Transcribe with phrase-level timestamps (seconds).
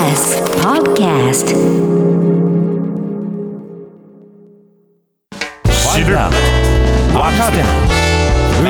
[0.00, 1.46] TBS Podcast
[5.92, 6.32] 知る若
[7.52, 7.58] 手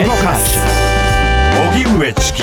[0.02, 0.58] 動かす
[1.72, 2.42] 荻上チキ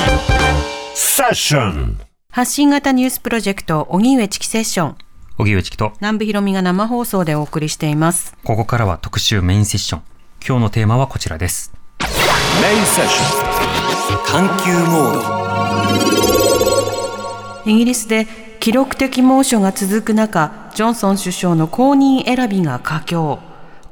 [0.96, 2.00] セッション
[2.32, 4.96] 発信型ニュースプロジェクト荻上チキセッション
[5.38, 5.92] 荻上チキと。
[6.00, 8.38] 南部ひろみが生放送でお送りしています。
[8.46, 10.02] ここからは特集メインセッション。
[10.48, 11.74] 今日のテーマはこちらです。
[12.00, 12.08] メ
[12.74, 15.28] インセッション探求モー
[17.66, 17.70] ド。
[17.70, 23.40] イギリスで記録的猛暑が続く中ジョンソン首相の後任選びが佳境。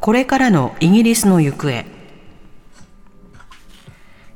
[0.01, 1.85] これからのイギリスの行方。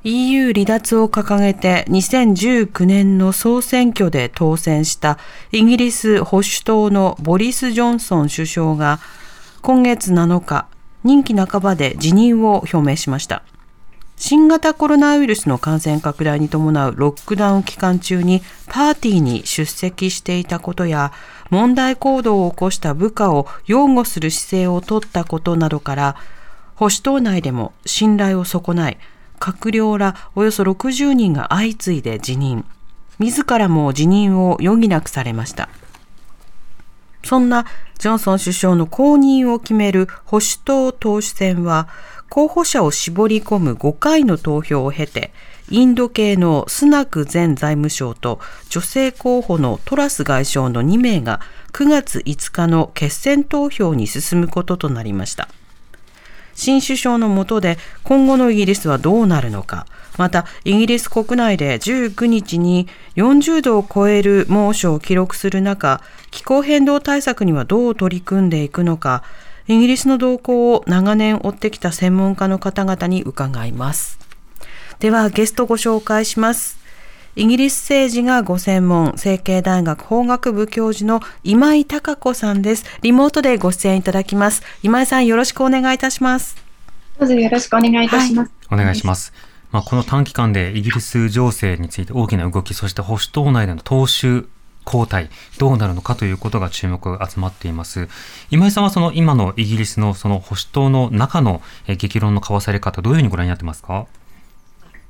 [0.05, 5.17] EU 離脱を掲げて2019年の総選挙で当選した
[5.51, 9.01] イギリス保守党のボリス・ジョンソン首相が
[9.61, 10.69] 今月7日
[11.03, 13.43] 任期半ばで辞任を表明しました。
[14.21, 21.13] 新型コロナウイルスの感染拡大に伴うロックダウン期間中にパーティーに出席していたことや
[21.49, 26.15] 問題行動を起こした部下を擁護する姿勢を取ったことなどから
[26.75, 28.97] 保守党内でも信頼を損ない
[29.39, 32.65] 閣僚らおよそ60人が相次いで辞任。
[33.19, 35.69] 自らも辞任を余儀なくされました。
[37.23, 37.65] そんな
[37.97, 41.89] ジョンソン首相の後任を決める保守党党首選は
[42.29, 45.31] 候補者を絞り込む5回の投票を経て、
[45.69, 51.41] インド系のスナク前財務省と女性候補のトラス外相の2名が
[51.73, 55.49] 9月5日の決選投票に進むこととなりました。
[56.55, 59.85] 新首相の下で今後のイギリスはどうなるのか、
[60.17, 69.23] またイギリス国内で19日に40度を超える猛暑を記録する中、気候変動対策にはどう取り組んでいくのか、
[69.67, 74.19] イギリスの動向を長年追ってきた専門家の方々に伺います。
[74.99, 76.79] ではゲストご紹介します。
[77.35, 82.85] イギリス政治がご専門、成蹊大学法学部教授の今井孝子さんです。
[83.01, 84.63] リモートでご出演いただきます。
[84.83, 86.57] 今井さんよろしくお願いいたします。
[87.17, 88.51] どうぞよろしくお願いいたします。
[88.67, 89.31] はい、お願いします。
[89.71, 94.47] まあ、この短期間でイギリス情勢について大きな動き、そして保守党内での党首
[94.85, 98.07] 交代、どうなるのかということが注目が集まっています。
[98.49, 104.07] 今井さんはその今のイギリスのその保守党の中の激論の交わされ方、どういうふうにご覧になってますか？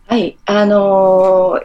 [0.09, 1.61] はい、あの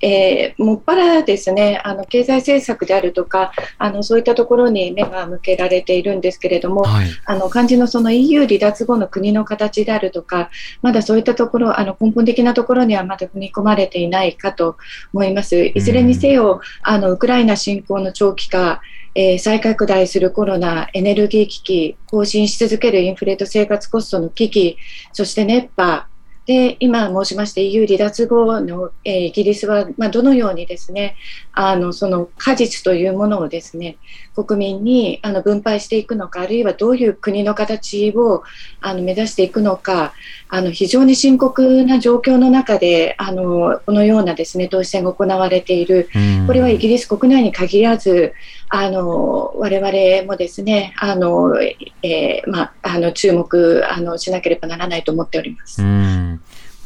[0.00, 10.50] えー、もっぱらですね、あの経済政策であるとか、あのそういったところに目が向けられているんですけれども、はい、あの漢字のその EU 離脱後の国の形であるとか、
[10.82, 14.76] まだそういったところ、あの根本的なところにはまだ踏み込まれていないかと
[15.12, 15.60] 思います。
[15.60, 18.82] いずれにせよ、あのウクライナ侵攻の長期化、
[19.16, 24.76] えー、再拡大するコロナ、エネルギー危機、更新し続けるインフレと生活コストの危機、
[25.12, 26.06] そして熱波、
[26.50, 31.14] で今申しました EU 離脱後の、えー、イギリスは、まあ、どのようにですね
[31.52, 33.98] あのその果実というものをですね
[34.34, 38.42] 国民にあの分配していくのかあるいはどういう国の形を
[38.80, 40.12] あの目指していくのか
[40.48, 46.08] あの非常に深刻な状況の中であのこのようなですね党首選が行われている。
[46.48, 48.34] これはイギリス国内に限らず
[48.72, 55.82] あの我々もですねあの、えーまあ、あの注目あのしなければならないと思っております。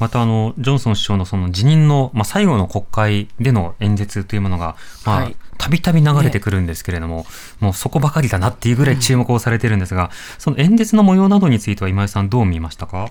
[0.00, 7.24] またあのジョンソン首相のその辞任の、まあ、最後の国会での演説というものが、まあ、たびたび流れてくるんですけれども、ね、
[7.60, 13.10] もうそこばかりだなっていうぐらい注目をされてるんですが、うん、その演説の模様などについては今井さんどう見ましたか？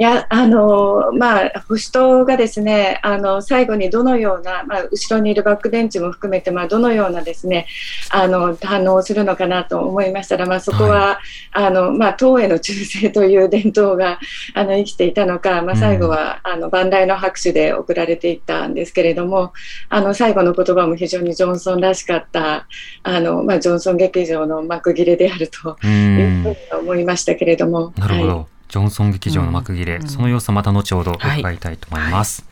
[0.00, 7.66] いやあのまあ、保守党がですねあの最後にどのような、まあ、後ろにいるバックベンチも含めて、まあ、どのようなですね
[8.10, 11.16] あの反応をするのかなと思いましたら、まあ、そこは、はい、
[11.52, 14.20] あのまあ、党への忠誠という伝統が
[14.54, 19.52] あの生きていたのか、まあ、最後は、うん、あの万来の拍手で送られていったんですけれども
[19.88, 22.68] あの最後の言葉も非常にジョンソンらしかった
[23.02, 27.92] あの、まあ、ジョンソン劇場の幕切れであるというふうに思いましたけれども。
[27.96, 32.42] なるほど、はいジョンソン劇場の幕切れ、うん、その様子はまた後ほど伺いたいと思います。
[32.42, 32.48] はい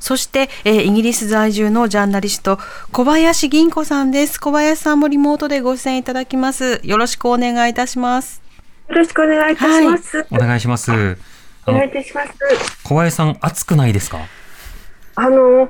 [0.00, 2.60] そして、えー、イギリス在住のジャーナリスト、
[2.92, 4.40] 小林銀子さんです。
[4.40, 6.80] 小林さんもリモートでご出演いただきます。
[6.84, 8.40] よろしくお願いいたします。
[8.88, 10.18] よろしくお願いいたします。
[10.18, 10.92] はい、お願いします。
[11.66, 12.32] お願いいたします。
[12.84, 14.18] 小林さん、暑くないですか？
[15.16, 15.68] あの、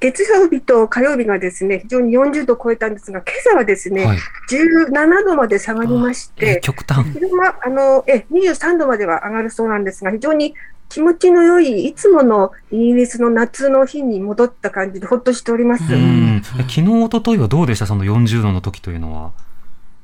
[0.00, 4.18] 月曜日と火曜日がですね、非常に40度を超えたんですが、今朝はですね、はい、
[4.50, 10.54] 17度まで下がりまして、極端昼間あのえ23度までは上がるそうなんですが、非常に
[10.88, 15.84] 気持ちの良い、いつものイギリスの夏の日に戻った感じで、ほっとしております。
[15.84, 19.32] 昨日、一昨日はどうでした、その40度の時というのは。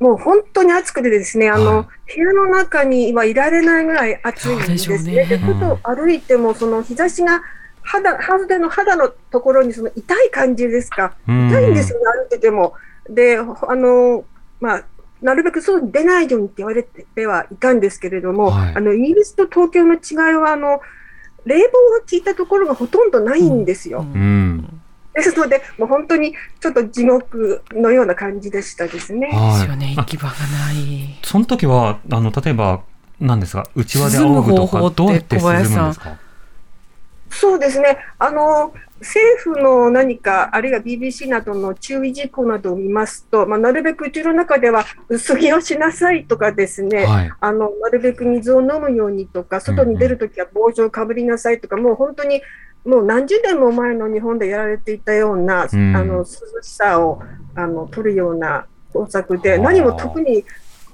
[0.00, 4.99] もう本当に暑くてですね、あの、はい、部屋の中にはいられないぐらい暑いんですね。
[4.99, 7.43] すね、うん、歩いても、その日差しが
[7.85, 11.15] 肌、肌の肌のところにその痛い感じですか？
[11.27, 12.75] 痛いんですよね、歩いてても。
[13.09, 13.45] で、あ
[13.77, 14.25] の、
[14.61, 14.85] まあ、
[15.23, 20.81] なるべく外に出ないようにって言われてはいたんですけれども、はい、あのイギリスと東京の違いはあの
[21.47, 24.01] 冷房が効いたところがほとんどないんですよ。
[24.01, 24.81] うん、
[25.15, 29.29] ですので、もう本当にちょっと地獄のような感じでしたですね。
[29.29, 31.19] はい、ね、行き場がない。
[31.23, 32.83] その時はあの例えば
[33.21, 36.19] なんですか、内輪で仰ぐとかどうやって進むんですか？
[37.35, 37.99] そうですね。
[38.19, 52.41] あの政府の何か、あるいは BBC などの注意事項などを見ますと、まあ、なるべくうちの中では薄着をしなさいとかですね、はい、あのなるべく水を飲むようにとか、外に出るときは帽子をかぶりなさいとか、うんうん、もう本当に
[52.85, 57.23] もう何十年も前の日本でやられていたような、うん、あの涼しさを
[57.55, 60.45] あの取るような工作で、何も特に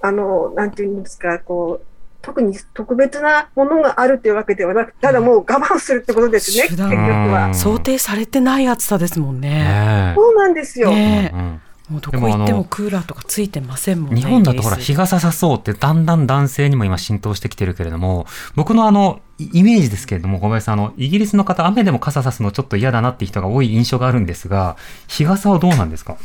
[0.01, 1.90] あのなんていうんですか、こう
[2.23, 7.55] 特に特別なものがあるというわけではなくただもう我慢するってことですね、結局は。
[7.55, 10.13] 想定されてない暑さですもんね。
[10.17, 10.91] そうなんですよ。
[10.91, 14.21] ねもうどこ行ってもクーラーとかついてませんもんね。
[14.21, 24.77] 日本だとほら日傘さそうってだんだん男性にも今浸透してきてるけれども、僕のあのイメージですけれども、小林さん、あの、イギリスの方、雨でも傘さすのちょっと嫌だなって人が多い印象があるんですが、
[25.09, 26.17] 日傘はどうなんですか？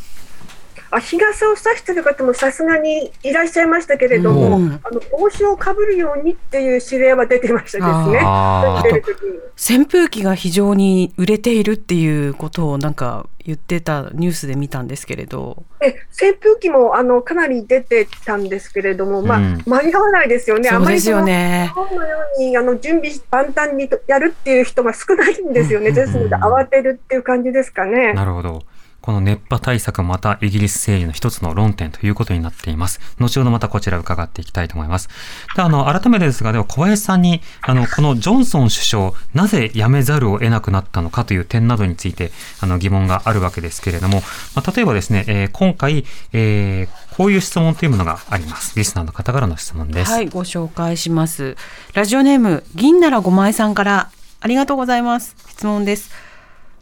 [0.96, 9.80] あ日傘を差してる方もさすがにいらっしゃいましたけれども、うん、あの帽子をかぶるようにっていう指令は出てましたですね。
[9.80, 15.64] 扇風機が非常に売れているっていうことをなんか言ってたニュースで見たんですけれど。
[15.82, 20.70] え扇風機もあのかなり出てたんですけれども、まあ、うん、間に合わないですよね。
[20.70, 21.72] そうですよね。
[21.76, 25.92] あまりのようにあの準備万端にやるっていう人が少ないんですよね。
[25.92, 28.14] ですので慌てるっていう感じですかね。
[28.14, 28.64] なるほど。
[29.06, 33.00] この熱波対策またイギリス政治の一つの論点ということになっています。
[33.20, 35.10] 後ほどまたこちら伺っていきたいと思います。
[35.56, 42.32] で、あの、改めてですが、では小林さんに、あの、このジョンソン首相、なぜ辞めざるを得なくなったのかという点などについて、
[42.62, 44.24] あの、疑問があるわけですけれども、
[44.56, 46.04] まあ、例えばですね、えー、今回、
[46.34, 48.76] えー、こういう質問というものがあります。
[48.76, 50.12] リスナーの方からの質問です。
[50.12, 51.58] はい、ご紹介します。
[51.94, 54.10] ラジオネーム、銀なら5枚さんから、
[54.42, 55.36] ありがとうございます。
[55.48, 56.25] 質問です。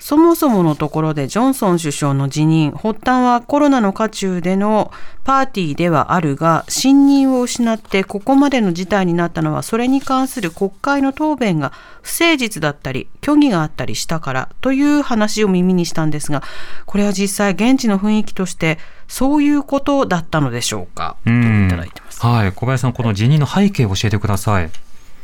[0.04, 4.92] そもそものところでジョンソン首相の辞任、発端はコロナの渦中での
[5.24, 11.72] パーティーではあるが、信任を失ってここまでの事態になったのは、それに関する国会の答弁が
[12.02, 16.44] 不誠実だったり、虚偽があったりしたからという話を耳にしたんですが、
[16.86, 21.16] これは実際現地の雰囲気として、そういうことだったのでしょうか？
[21.24, 21.34] とい
[21.70, 22.20] ただいてます。
[22.20, 24.70] はい、小林さん、この辞任の背景を教えてください。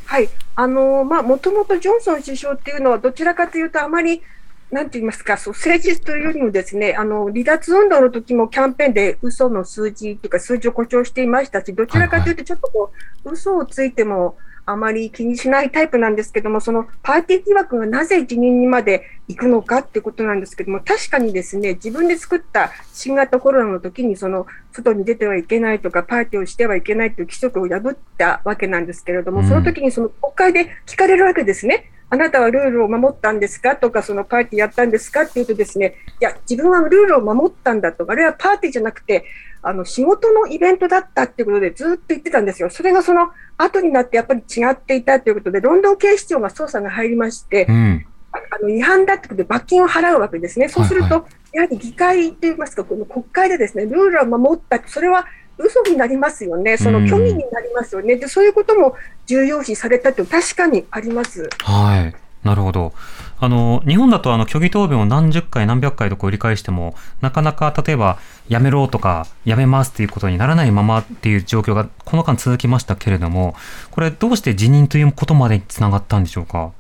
[0.06, 4.22] はい、あのまあ、もともとジョンソン首相っていうのは、どちらかというと、あまり
[4.72, 12.92] なんて言いますか、そう政治というよりもですね、あの、離脱運動の時もキャンペーンで嘘の数字というか数字を誇張していましたし、どちらかというとちょっとこ
[13.26, 14.38] う、嘘をついても
[14.68, 31.92] あまり気にしないタイプなんですけども、そのパーティー疑惑がなぜ辞任にまで行くのかってことなんですけども、確かにですね、自分で作った新型コロナの時に、その、外に出てはいけないとか、パーティーをしてはいけないという規則を破ったわけなんですけれども、その時にその国会で聞かれるわけですね。
[32.12, 33.76] あなたはルールを守ったんですか？
[33.76, 35.22] とか、そのパーティーやったんですか？
[35.22, 39.26] って言うとですね、いや、自分はルールを守ったんだと、あれはパーティーじゃなくて、
[39.62, 42.70] あの、仕事のイベントだったっていうことでずっと言ってたんですよ。
[42.70, 50.70] それがその後になってやっぱり違っていたということで、ロンドン警視庁が捜査が入りまして、うん、あの違反だってことで罰金を払うわけですね。
[50.70, 55.28] そうすると、はいはい、やはり議会といいますか、この国会でですね、ルールを守った、それは
[55.60, 58.96] 嘘になりますよね、その虚偽になりますよね、でそういうことも
[59.28, 61.50] 重要視されたと確かにあります。
[61.64, 62.94] はいなるほど。
[63.42, 73.56] あの、日本だとあの、虚偽答弁を何十回何百回と繰り返しても、なかなか例えば、やめろとか、やめますっていうことにならないままっていう状況がこの間続きましたけれども、
[73.92, 76.72] これどうして辞任ということまでにつながったんでしょうか？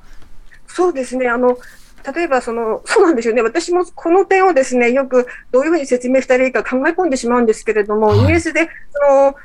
[0.66, 1.28] そうですね。
[1.28, 1.58] あの、
[2.14, 9.36] 例えばその、そうなんですよね、私もこの点をですねよくどういうふうに説明したらいいか考え込んでしまうんですけれども、はい、イギリスでその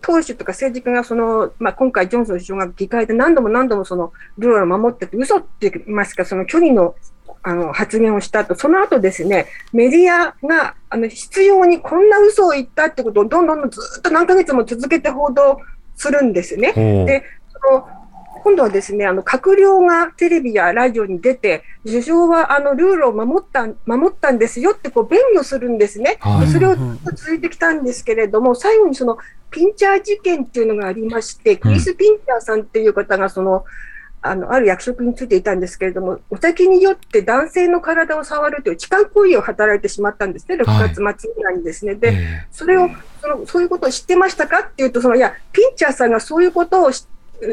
[0.00, 6.94] 党首とか政治家がその、まあ、今回、ジョンソン首相が議会で何度も何度もそのルールを守ってて、嘘って言いますか、その虚偽の
[7.42, 15.58] あの発言をしたと、その後ですね、メディアがあの必要にこんな嘘を言ったってことをどんどんどんずっと何ヶ月も続けて報道
[15.96, 16.72] するんですね。
[16.72, 17.22] で
[17.52, 17.88] その
[18.42, 26.76] 今度はですね、あの閣僚がテレビやラジオに出て、首相はあのルールを守った守ったんですよってこう弁護するんですね、はい、それを
[27.14, 29.18] 続いてきたんですけれども、最後にその
[29.50, 33.64] ピンチャー事件っていうのがありまして、クリス・ピンチャーさんっていう方がその、
[34.20, 41.92] あのある役職についていたんですけれども、お酒によって男性の体を触るという痴漢行為を働いてしまったんですね、6月末ぐらいにですね。
[41.92, 42.88] はい、で、それを
[43.20, 46.90] その、そういうことを知ってましたかっていうと、そのいや、ピンチャーさんがそういうことを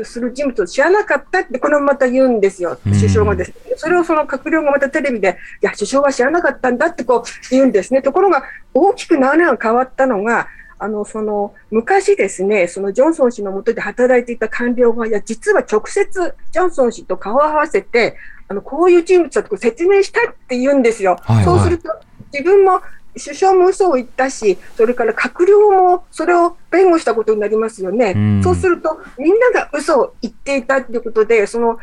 [0.04, 3.56] する人物を知らなかったって、これもまた言うんですよ、首相がですね。
[3.78, 8.02] それをその閣僚がまたテレビで、いや、首相は知らなかったんだってこう言うんですね。
[8.02, 21.18] ところが、大きく流れが変わったのが、あの、その、昔ですね、そのジョンソン氏の下で働いていた官僚が、いや、実は直接ジョンソン氏と顔を合わせて、あの、こういう人物だと説明したって言うんですよ。
[21.22, 21.90] はいはい、そうすると、
[22.34, 22.82] 自分も
[23.18, 28.40] 首相も嘘を言ったし、それから閣僚もそれを弁護したことになりますよね。
[28.42, 31.80] うそうすると、みんなが嘘を言っていたということで、その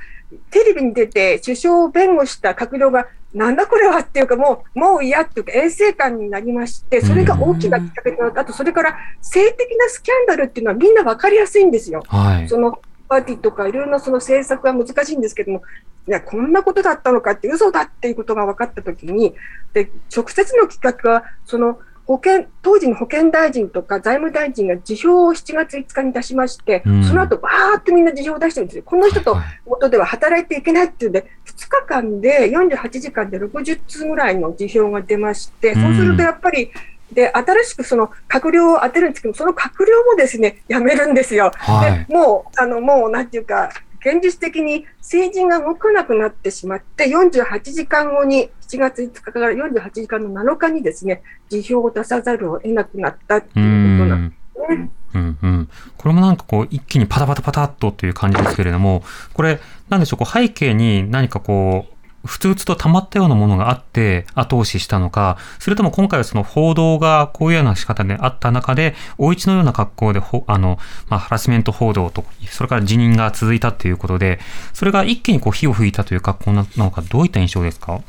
[0.51, 8.43] テレビに出て首相を弁護した閣僚が、なんだこれはっていうか、もう、もう嫌っていうか、衛生観になりまして、それが大きなきっかけとなった。
[8.43, 12.03] あと、それから性的なスキャンダルっていうのはみんな分かりやすいんですよ。
[12.09, 12.79] はい、その
[13.13, 15.63] パーティーとかいろいろなその政策は難しいんですけども、
[16.09, 19.35] いや、こんなことだったのかって、嘘だっていうことが分かったときに、
[19.75, 28.83] で、直接の企画は、その、保険、当時の保健大臣とか財務大臣が辞表を7月5日に出しまして、うん、その後、ばーっとみんな辞表を出してるんですよ。
[28.85, 36.73] この人と元では働いていけないっていうんで、2日間で48時間で60通ぐらいの辞表が出まして、そうするとやっぱり、
[37.13, 41.53] で、新しくその閣僚を当てるんですけど、その閣僚もですね、辞めるんですよ。
[41.55, 43.71] はい、で、もう、あの、もう、なんていうか、
[44.05, 54.91] 現実的に政治が動かなくなってしまって、48時間後に、7月5日から48時間の7日にですね、辞表を出さざるを得なくなったっていうことなんですね。
[55.15, 55.39] うん。
[55.43, 59.05] うん、これもなんかこう一気にパタパタパタっとという感じですけれども、
[59.35, 61.92] これ、なんでしょう、こう背景に何かこう、
[62.25, 74.39] ふつふつと溜まったようなものがあって後押ししたのか、それとも今回はその報道がこういうような仕方であった中で、大一のような格好であの、まあ、ハラスメント報道と、それから辞任が続いたということで、
[74.73, 78.01] それが一気にこう火を吹いたという格好なのか、どういった印象ですか？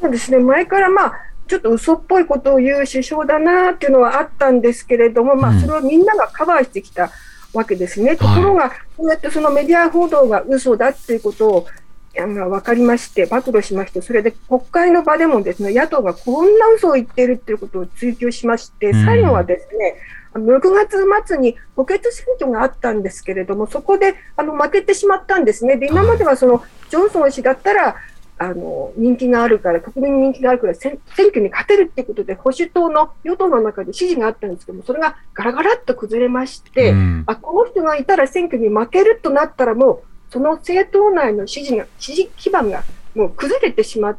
[0.00, 1.12] そうですね、前からまあ、
[1.48, 7.10] ちょっと嘘っぽいことを言う首相だなっていうのはあったんですけれども、まあ、それをみんながカバーしてきた
[7.52, 8.12] わけですね。
[8.12, 11.66] うん、ところが、こうやってそのメディア報道が嘘だっていうことを
[12.24, 19.96] 分かりまして、暴露しまして、それで国会の場でもですね野党がこんな嘘を言っているということを追及しまして、最後はですね、
[20.34, 25.76] 6月末に補欠選挙があったんですけれども、そこであの負けてしまったんですね。
[25.76, 27.96] で今まではそのジョンソン氏だったら
[28.38, 44.16] あの人気があるから、国民に人気があるから選挙に勝てるっていうことで、保守党の与党の中で支持があったんですけども、それがガラガラっと崩れまして、うん、あこの人がいたら選挙に負けるとなったら、もうその政党内の支持が支持基盤がもう崩れてしま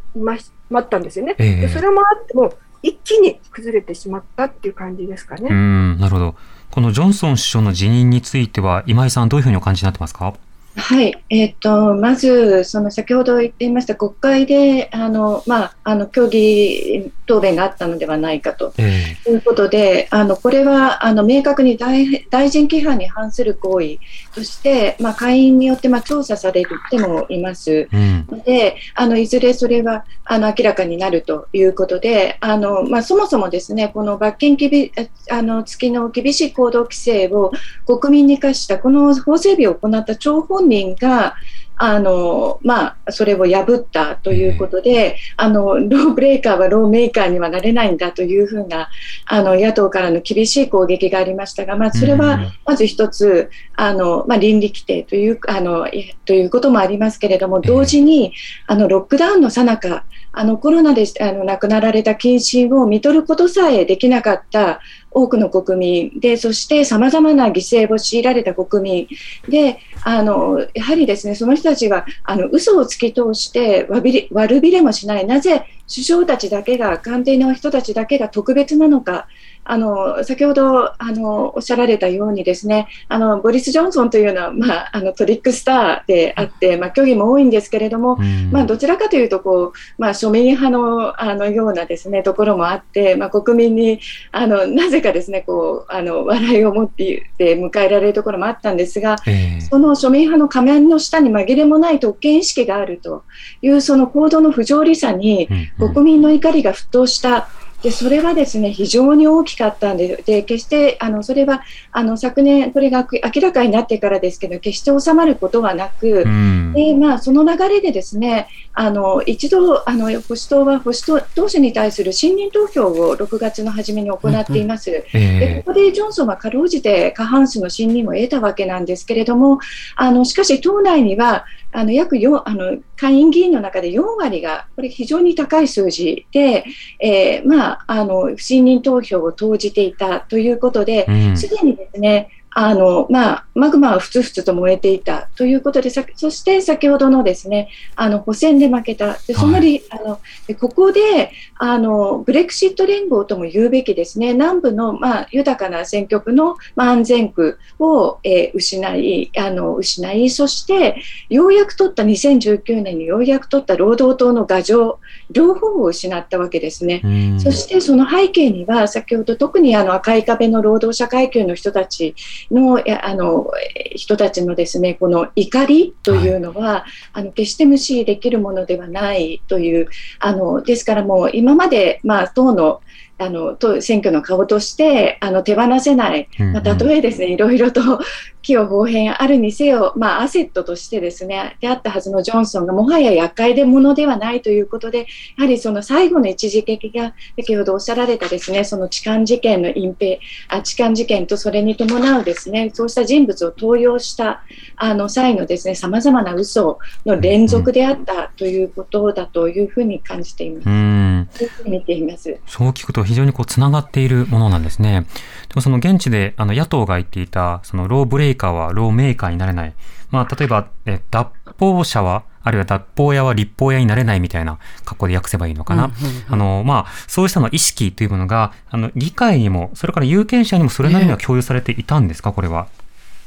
[0.69, 5.49] まったんですよね、えー、でそれもあっても一気に崩れてしまったっていう感じですかね。
[5.49, 6.35] うんなるほど。
[6.69, 10.33] このジョンソン首相の辞任については今井さんどういうふうにお感じになってますか？
[10.75, 18.73] はい、えーと、まず、その先ほど言っていました国会であの、まあ、あの協議答弁があったのではないかと。
[18.79, 23.99] いうことで、えー、あのこれはあの明確に大大臣規範に反する行為
[24.33, 27.87] として、まあ、会員によって、まあ、調査されてもいます。
[27.91, 34.91] ので、うん、あのいずれそれはあの明らかになるということで、あのまあ、そもそもですねこの罰金きび
[35.29, 37.51] あの付きの厳しい行動規制を
[37.85, 41.35] 国民に課したこの法整備を行った張本人が
[41.79, 48.89] あのまあ、それを破ったということで、あのローブレーカーはローメーカーにはなれないんだというふうな
[49.25, 55.87] あの野党からの厳しい攻撃がありましたが、まあ、それはまず一つあの、まあ、倫理規定というあの
[56.25, 58.33] ということもありますけれども同時に
[58.65, 64.81] あのロックダウンのさなかあのコロナであの亡くなられた謹慎を見とることさえできなかった
[65.11, 65.79] 多くの国
[66.11, 69.07] 民でそしてさまざまな犠牲を強いられた国民
[69.49, 73.87] であのやはりですねその人たちはあの嘘を突き通して
[74.31, 75.25] 悪びれもしない。
[75.25, 79.27] なぜ首相たちだけが官邸の人たちだけが特別なのか。
[79.69, 88.17] あの先ほどあのおっしゃられたようにですねあのボリス・ジョンソンというのは、まあ、あのトリックスターであって、まあ、虚偽も多いんですけれども、
[88.49, 93.99] まあ、どちらかというとこう、まあ、庶民派のあのようなですねところもあって、まあ、国民に
[94.31, 103.23] あのなぜかですねこうあの笑いを持って迎えられるところもあったんですが、えー、その庶民派の仮面の下に紛れもない特権意識があると
[103.61, 107.49] いうその行動の不条理さに国民の怒りが沸騰した。
[107.81, 118.47] でそれはですね非常に大きかったんでで決してあのそれはあの昨年これが明らかになってからですけど決して収まることはなく、うん、でまあ、その流れでですね
[118.79, 129.57] あの一度あの保守党は保守党党首に対する信任投票を6月の初めに行っています、うんえー、でここでジョンソンはかろうじて過半数の信任を得たわけなんですけれども
[129.95, 136.63] あのしかし党内にはあの約4あの下院議員の中で4割がこれ非常に高い数字で、
[136.99, 141.05] えー、まあ、あの不信任投票を投じていたということで、
[141.35, 149.13] す、で、にですねあの、まあ、マグマはふつふつと燃えていたということで、そして先ほどのですね、あの補選で負けた。
[149.27, 150.19] でそのり、はい、あの
[150.59, 160.99] ここであのブレクシット連合とも言うべきですね、南部の、まあ、豊かな選挙区の、まあ、安全区を、えー、失いあの、失い、そして
[161.29, 164.99] ようやく取った2019年にようやく取った労働党の牙城、
[165.29, 167.03] 両方を失ったわけですね。
[167.37, 172.15] そしてその背景には、先ほど特にあの赤い壁の労働者階級の人たち
[172.51, 173.47] のあの
[173.95, 179.89] 人たちのですねこの怒りというのは、はい、あの決して無視できるものではないという
[180.19, 182.81] あのですからもう今まで、まあ、党の
[183.19, 187.99] あの選挙の顔としてあの手放せない、まあ、たとえですねいろいろと
[188.41, 195.05] 器用方変あるにせよ、まあ、アセットとしてですねであったはずのジョンソンがもはや厄介でものではないということでや
[195.39, 204.43] はりその最後の一時的が先ほどおっしゃられたですねその痴漢事件の隠蔽あ痴漢事件とそれに伴うですねそうした人物を登用した
[204.75, 210.69] あの際のですねさまざまな嘘の連続であったということだというふうに感じています。
[210.69, 211.29] うん。
[211.65, 212.37] 見ています。
[212.45, 215.07] そう聞くと非常にこうつながっているものなんですね。
[215.49, 219.73] でもその現地であの野党が言っていたそのローブレイカーはローメーカーになれない。
[220.11, 225.91] まあ例えばえ脱法者はあるいは脱法屋は立法屋になれないみたいな格好で訳せばいいのかな。
[226.29, 232.67] あの、まあ、そうしたの意識というものが、あの、議会にも、それから有権者にもそれなりには共有されていたんですか、これは。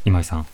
[0.06, 0.46] 今井さん。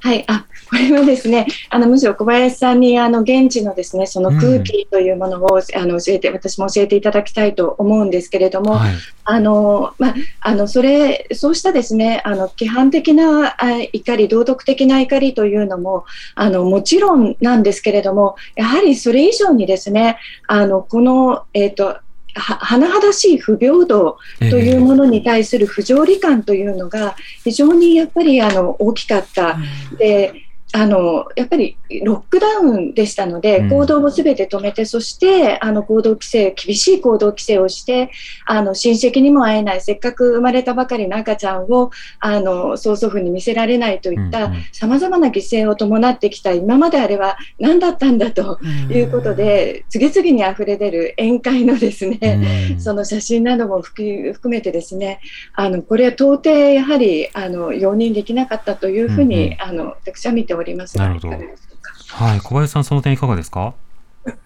[0.00, 13.56] はい、あこれはですね、あのむしろ小林さんにあの現地のですねその空気というものを、うん、あの教えて私も教えていただきたいと思うんですけれども、はい、あのまああのそれそうしたですねあの規範的な
[13.92, 16.04] 怒り道徳的な怒りというのも
[16.36, 21.98] あのもちろんなんですけれどもやはりそれ以上にですねあのこのえっ、ー、と
[22.34, 29.58] 甚だしい不平等というものに対する不条理感というのが非常にやっぱりあの大きかった。
[29.98, 38.10] であのやっぱりロックダウンでしたので、行動をすべて止めて、そしてあの行動規制、厳しい行動規制をして、
[38.46, 41.90] あの親戚にも会えない、せっかく生まれたばかりの赤ちゃんを
[42.20, 55.20] あの曽祖父に見せられないといったさまざまな犠牲を伴ってきた、今まであれは何だったんだということで、次々に溢れ出る宴会のですね、その写真なども含めてですね、
[55.54, 60.59] あのこれは到底やはりあの容認できなかったというふうに、あの私は見ております
[60.96, 61.28] なるほど。
[61.28, 63.74] はい、小林さん、その点いかがですか？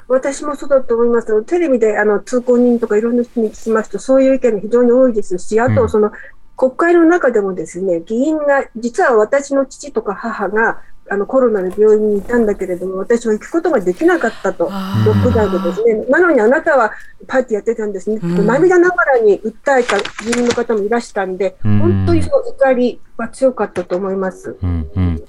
[0.07, 1.43] 私もそうだと思います。
[1.45, 6.13] テレビであの通行人とかいろんな人に聞きますと、そういう意見が非常に多いですし、あとその、うん、
[6.57, 16.93] 国会の中でもですね、議員が、実は私の父とか母があのコロナの病院にいたんだけれども、私は行くことができなかったと、ロックダウンでですね、なのにあなたは
[17.27, 24.57] パーティーやってたんですね、涙ながらに訴えた議員の方もいらしたんで、本当にその怒りは強かったと思います。
[24.63, 25.25] うんうん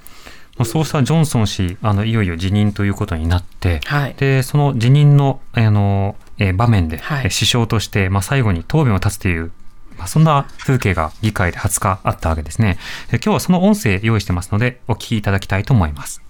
[0.63, 9.51] そうしたジョンソン氏、あのいよいよ辞任ということになって、はい、でその辞任のあの、え場面で、はい、首相として、まあ、最後に答弁を立つという、
[9.97, 12.77] まあ、そんな風景が議会で20日あったわけですね。
[13.11, 16.24] 今日はその音声用意してますので、お聞きいただきたいと思います。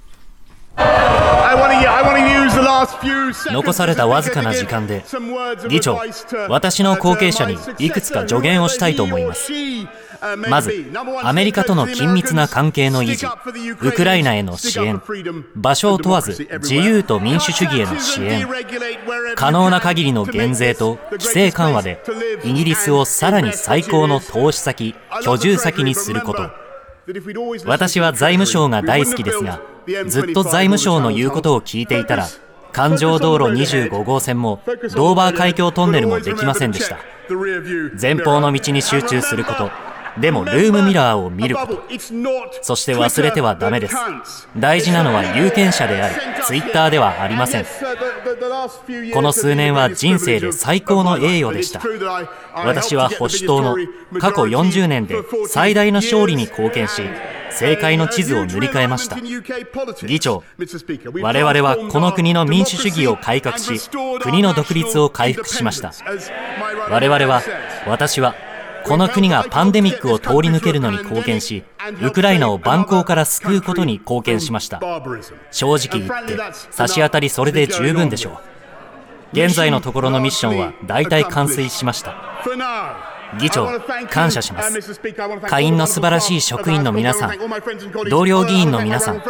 [3.51, 5.03] 残されたわずかな時間で
[5.69, 5.99] 議長
[6.49, 9.51] 私の後継者にいくつか助言をしたいと思います。
[10.49, 10.91] まず
[11.23, 13.27] アメリカとの緊密な関係の維持
[13.81, 15.01] ウクライナへの支援
[15.55, 18.47] 場所を問わず自由と民主主義への支援
[19.35, 22.01] 可能な限りの減税と規制緩和で
[22.43, 26.49] イギリスをさらに最高の投資先居住先にすること。
[27.65, 29.61] 私は財務省が大好きですが
[30.07, 32.27] ずっと財務省の言うことを聞いていたら
[32.71, 34.61] 環状道路25号線も
[34.95, 36.97] ドーバー海峡トンネルもできませんでした。
[37.99, 39.71] 前方の道に集中すること
[40.19, 41.83] でもルームミラーを見ること
[42.61, 43.95] そして忘れてはダメです。
[44.57, 47.65] 大事なのは有権者でありツイッターではありません。
[49.13, 51.81] この数年は人生で最高の栄誉でした。
[52.55, 53.75] 私は保守党の
[54.19, 55.15] 過去40年で
[55.47, 57.01] 最大の勝利に貢献し
[57.55, 59.17] 政界の地図を塗り替えました
[60.05, 60.43] 議長
[61.21, 63.89] 我々はこの国の民主主義を改革し
[64.21, 65.93] 国の独立を回復しました
[66.89, 67.41] 我々は
[67.87, 68.35] 私は
[68.85, 71.63] この国がパンデミックを通り抜けるのに貢献し、
[72.03, 74.79] ウクライナを蛮行から救うことに貢献しました。
[75.49, 76.37] 正直言って、
[76.69, 78.37] 差し当たりそれで十分でしょう。
[79.33, 82.13] 現在のところのミッションは大体完遂しました。
[83.39, 83.67] 議長、
[84.09, 84.93] 感謝します。
[85.47, 87.37] 下院の素晴らしい職員の皆さん、
[88.09, 89.21] 同僚議員の皆さん、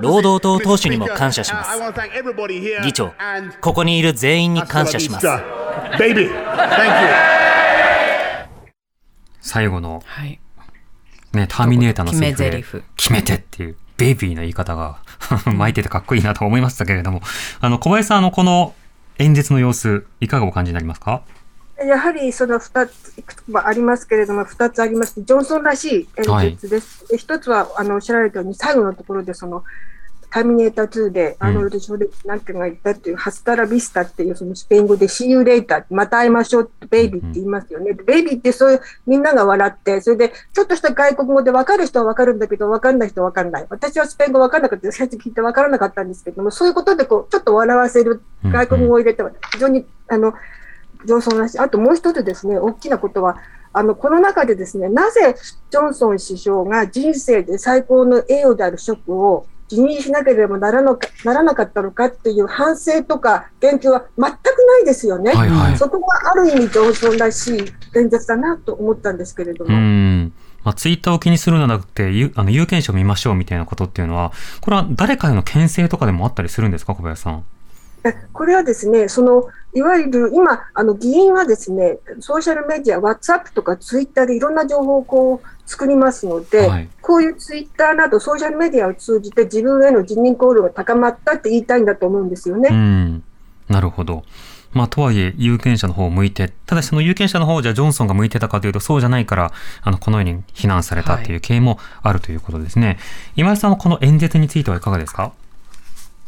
[0.00, 1.80] 労働党党首にも感謝します。
[2.84, 3.12] 議長、
[3.60, 5.26] ここにいる全員に感謝します。
[9.40, 10.02] 最後の
[11.32, 14.98] ね、ターミネーターのセリフで決めてっていう、ベイビーの言い方が
[15.46, 17.22] 巻いててかっこいいなと思いましたけれども、
[17.60, 18.74] あの、小林さん、あの、この
[19.18, 21.22] 演説の様子、いかがお感じになりますか？
[21.78, 27.08] やはりその2つ、いくつかありますけれども、2つありまして、ジョンソンらしい演説です。
[27.08, 29.62] で一つは、あの、おっしゃられたように、最後のところで、その、
[30.30, 37.92] ターミネーター2で、アーノルド・ショルなんていうのが言ったっていう、ハスタラ・ビスタっていう、そのスペイン語で、See you later また会いましょうって、ベイビーって言いますよね。
[37.92, 43.66] でベイビーってそういう、みんなが笑って、それで、ちょっとした外国語で分かる人は分かるんだけど、分かんない人は分かんない。
[43.70, 50.34] 私はスペイン語分かんなかった最初聞いて分からなかったんですけども、そういうことで、こう、ちょっと笑わせる外国語を入れては、非常に、あの、
[51.04, 51.58] ジョンソンらしい。
[51.58, 53.38] あともう一つですね、大きなことは、
[53.72, 55.36] あの、この中でですね、なぜ
[55.70, 65.32] ジョンソン首相が人生で最高の栄誉である職を辞任しなければならのかならなかったのかっていう反省とか言及は全くないですよね。
[65.32, 67.58] はいはいそこがある意味ジョンソンらしい
[67.96, 69.76] 演説だなと思ったんですけれどうも。
[69.76, 70.32] ん。
[70.62, 77.44] まあ、ツイッターを気にするのではなくて、ゆあの有権者を見ましょうみたいなことっていうのは、これは誰かへの牽制とかでもあったりするんですか、小林さん？
[78.04, 92.68] えこれはですね、そのいわゆる今、あの議員はですね、ソーシャルメディア、WhatsApp とか Twitter でいろんな情報をこう作りますので、はいこういう Twitter などソーシャルメディアを通じて自分への辞任コールが高まったって言いたいんだと思うんですよね。
[92.72, 93.22] うん。
[93.68, 94.24] なるほど。
[94.72, 102.98] まあ、とはいえ、有権者の方を向いて、ただしその有権者の方をじゃあジョンソンが向いてたかというと、そうじゃないから、あの、このように非難されたっていう経緯もあるということですね。
[103.36, 105.32] 今井さんはこの演説についてはいかがですか？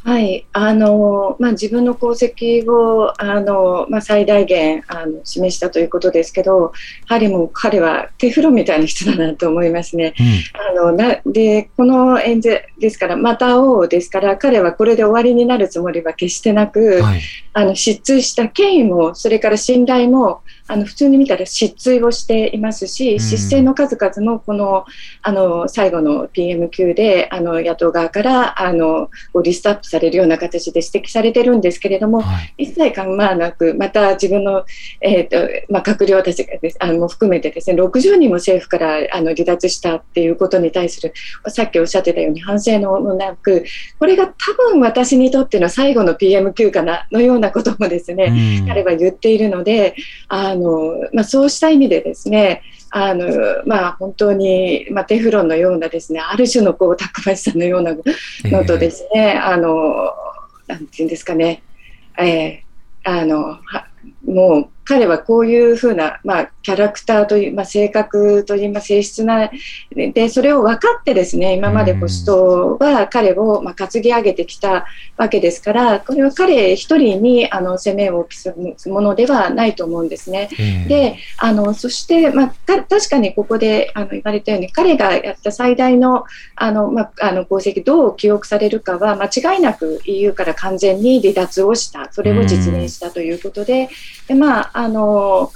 [0.08, 6.72] はい、あのまあ、自分の功績をあの、まあ、最大限あの示したということですけど、
[7.10, 10.14] やはりもう彼はテフロンみたいな人だなと思いますね。
[10.18, 10.22] う
[10.80, 10.82] ん。
[10.82, 17.20] あのなでこの演説ですから、また会おうですから、彼はこれで終わりになるつもりは決してなく、はい。
[17.52, 24.84] あの失墜した権威も、それから信頼も、あの普通に見たら失墜をしていますし、ん失勢の数々もこの
[25.22, 29.10] あの最後の PMQ であの野党側からあの
[29.42, 32.54] リストアップされるような形で指摘されてるんですけれども、はい。
[32.58, 34.64] 一切構わなく、また自分の、
[35.00, 41.12] えーとまあ、閣僚たちがですあのも含めてですね60人も政府からあの離脱したっていうことに対する
[41.48, 43.64] さっきおっしゃってたように反省のもなく
[43.98, 49.94] これが多分私にとっての最後の PMQ かなのようなこともですね、うん彼は言っているので
[50.28, 50.57] あの、
[51.12, 53.26] まあ、そうした意味でですねあの
[53.66, 60.12] まあ、本当に、まあ、テフロンのようなですねある種のこうたくましさのようなのとですね、あの
[60.66, 61.62] なんていうんですかね、
[62.18, 62.68] えー
[63.08, 63.88] あのは
[64.26, 69.50] もう彼はこういうふうな、まあ、キャラクターという、まあ、性格といい、まあ、性質な
[69.94, 74.86] でそれを分かってですね今まで保守党は彼を、まあ、担ぎ上げてきた
[75.18, 78.54] わけですからこれは彼一人にあの攻めを期す
[78.88, 80.48] ものではないと思うんですね。
[80.58, 80.88] ええ。
[80.88, 86.24] であのそして、まあ、か確かにここであの言われたように彼がやった最大の
[86.56, 92.10] あの、まあ、あの功績どう記憶されるかは間違いなく EU から完全に離脱をした。
[92.10, 93.90] それを実現したということで
[94.26, 95.50] で、まああの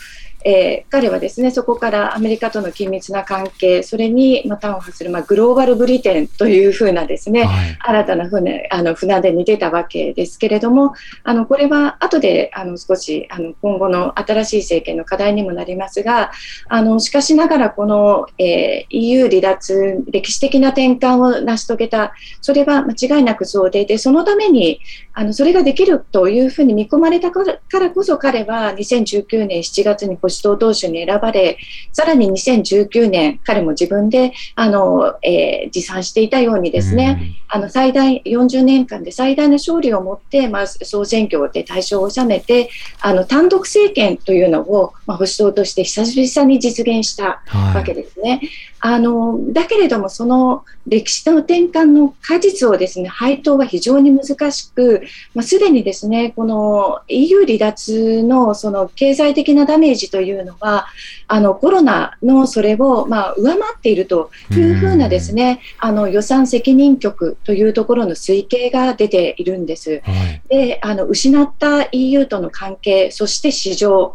[0.44, 7.78] えー彼はですねそこからアメリカとの緊密な関係それにまたを発する、まあ、グローバルブリテンというふうなですね、はい。
[7.80, 16.32] 新たな船あの船出に出たわけですけれども、あのこれは後であの少しあの今後の新しい政権の課題にもなりますが、
[16.68, 24.80] あのしかしながらこの、えー EU 離脱、歴史的な転換を成し遂げた、それは間違いなくそうで、でそのために
[25.14, 31.58] あのそれができるというふうに見込まれたからからこそ彼は2019年7月に保守党党首に選ばれ、
[31.92, 47.76] さらに2019年、彼も自分であの、えー持参していたようにですね、あの最大40年間で最大の勝利を持って、まあ、総選挙で大勝を収めてあの単独政権というのを、まあ、保守党として久々に実現したはい。
[47.76, 48.40] わけですね。
[48.80, 55.02] あのだけれども、その歴史の転換の果実をですね配当は非常に難しく、
[55.34, 60.86] まあ、すでにですねこの EU 離脱のその経済的なダメージというのは、
[61.28, 70.02] あのコロナのそれをまあ上回っているというふうなですねあの予算責任局というところの推計が出ているんです。
[70.04, 70.42] はい。
[70.48, 74.14] であの失った EU との関係、そして市場、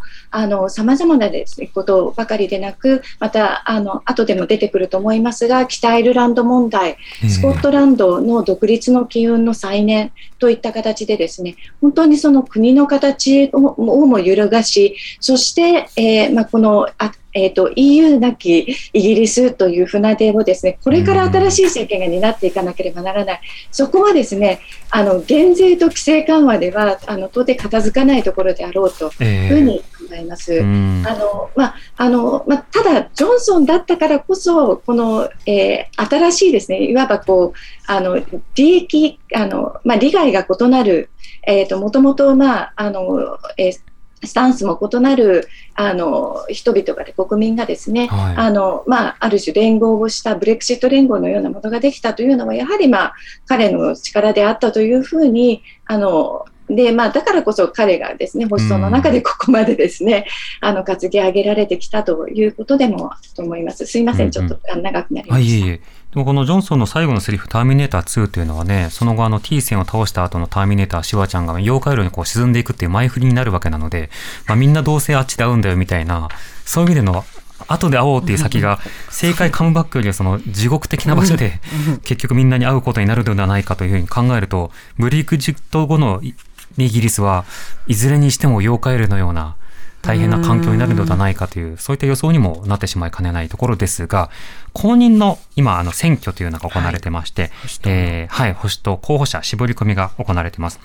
[0.69, 6.97] さまざまなです、ね、ことばかりでなく、またあの後でも出てくると思いますが、北アイルランド問題、
[7.29, 30.55] スコットランドの独立の機運の再燃といった形でですね、本当にその国の形ををも揺るがし、そして、えーまあ、このあえーと、EU なきイギリスという船出をですねこれから新しい政権が担っていかなければならない、そこはですねあの減税と規制緩和ではあの到底片付かないところであろうというふうに考えます。
[30.55, 38.19] えー、あのまああのまあ、ただ、ジョンソンだったからこそこの、えー、新しいですねいわばこうあの
[38.55, 41.09] 利益あの、まあ、利害が異なる、
[41.45, 43.79] えーと、もともと、まああのえー
[44.23, 60.27] スタンスも異なるあの人々が、国民がですね、はい、あのまあ、ある種連合をしたブレクシット連合のようなものができたというのはやはり、まあ、彼の力であったというふうにあのでまあ、だからこそ彼がですね保守党の中でここまでですね、
[60.59, 63.85] あの担ぎ上げられてきたということでもと思います。
[63.85, 65.55] すいません、ちょっと長くなりました。
[65.55, 74.09] いえいえでもこのジョンソンの最後のセリフ、ターミネーター2というのはね、その後あの T 線を倒した後のターミネーター、シュワちゃんが妖怪路にこう沈んでいくっていう前振りになるわけなので、
[74.47, 76.29] まあ、みんなどうせあっちで会うんだよみたいな、
[76.65, 77.25] そういう意味での
[77.67, 81.59] 後で会おうっていう先が、正解カムバックよりはその地獄的な場所で、
[82.03, 87.45] 結局みんなに会うことになるのではないかというふうに考えると、ブリークジット後のイギリスは
[87.87, 89.55] いずれにしても妖怪エルのような
[90.01, 94.29] 大変な環境になるのではないかという、そういった予想にもなってしまいかねないところですが、
[94.73, 97.51] 公認の今、あの、選挙というのが行われてまして、はい、
[97.85, 100.79] えー、はい、保守党候補者絞り込みが行われています。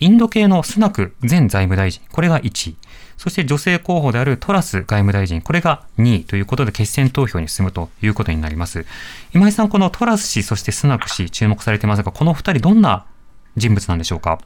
[0.00, 2.76] インド系のスナク前財務大臣、これが1位。
[3.16, 8.84] そして女性候補であるトラス外務大臣、これが2位ということで決選投票に進むということになります。
[9.32, 13.06] 今井さん、このトラス氏、そしてスナク氏、注目されてますが、この2人、どんな
[13.56, 14.38] 人物なんでしょうか？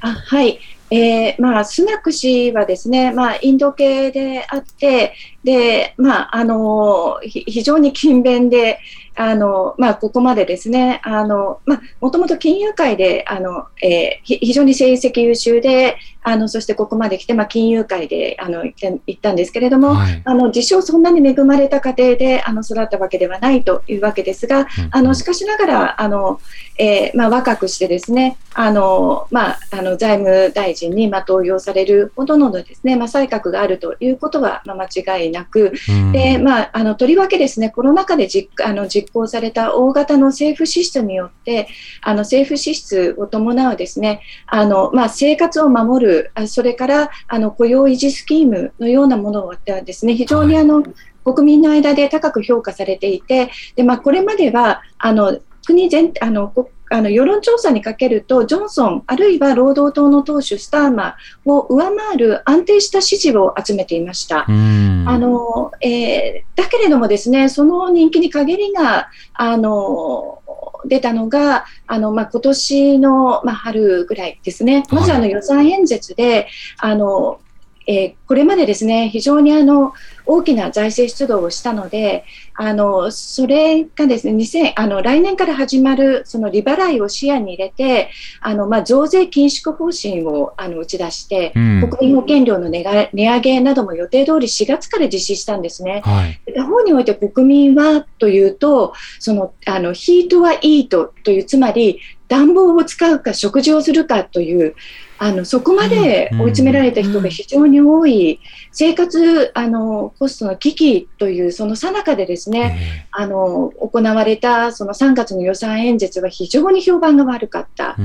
[0.00, 0.58] あはい、
[0.92, 8.78] えーまあ、スナク氏はですね、まあ、インド系であって、でまあ、あの非常に勤勉で、
[9.14, 26.40] あのまあ、ここまでですね、あのまあ、もともと金融界であの、えー、非常に成績優秀で、あのそしてここまで来て、まあ、金融界であの行ったんですけれども、はい、あの自称そんなに恵まれた家庭であの育ったわけではないというわけですが、うん、あのしかしながらあの、
[26.78, 41.68] えーまあ、若くしてですねあの、まあ、あの財務大臣に、まあ、登用されるほどのですね、まあ、才覚があるということは、まあ、間違いなく、うん、でまあ、あのとりわけですねコロナ禍で実あの実行された大型の政府支出によって
[42.00, 50.82] あの政府支出を伴うですねあの、まあ、生活を守るそれからあの雇用維持スキームのようなものはですね非常にあの、
[51.24, 56.52] 国民の間で高く評価されていてで、まあ、これまではあの国全あの
[56.92, 64.44] あの世論調査にかけると、ジョンソン、あるいは労働党の党首、スターマーを上回る安定した支持を集めていました。
[64.48, 70.40] あのえー、だけれども、ですねその人気に陰りがあの
[70.84, 77.40] 出たのが、あのまあ、今年の、まあ、春ぐらいですね、まずあの予算演説で、あの
[77.86, 79.92] えー、これまでですね非常にあの
[80.24, 96.02] 大きな財政出動をしたので、あのそれがですね2000あの来年から始まるその利払いを視野に入れて、あのまあ、増税緊縮方針をあの打ち出して、うん、国民保険料の値が値上げなども予定通り4月から実施したんですね。
[96.04, 104.74] はい、他方において国民はというと、そのあのヒートはイートという、つまり暖房を使うか食事をするかという
[105.22, 108.40] あのそこまで追い詰められた人が非常に多い、
[108.72, 117.96] 生活あのコストの危機というその最中でですね、あの行われたその3月の予算演説は非常に評判が悪かった。